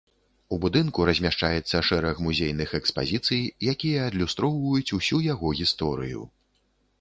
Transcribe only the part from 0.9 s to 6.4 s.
размяшчаецца шэраг музейных экспазіцый, якія адлюстроўваюць ўсю яго гісторыю.